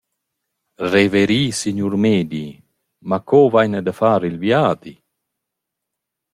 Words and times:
«Reveri 0.93 1.41
signur 1.59 1.93
meidi, 2.03 2.47
ma 3.07 3.17
co 3.29 3.41
vaina 3.53 3.79
da 3.85 3.93
far 3.99 4.21
il 4.29 4.37
viadi?» 4.43 4.95